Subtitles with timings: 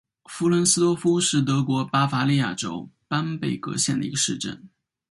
[0.25, 4.67] 弗伦斯多夫是德国巴伐利亚州班贝格县的一个市镇。